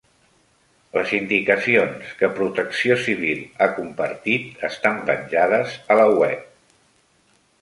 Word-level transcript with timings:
Les 0.93 1.11
indicacions 1.17 2.15
que 2.21 2.29
Protecció 2.39 2.97
Civil 3.03 3.43
ha 3.61 3.69
compartit 3.81 4.67
estan 4.71 4.99
penjades 5.11 5.77
a 5.85 5.99
la 6.03 6.09
web. 6.23 6.51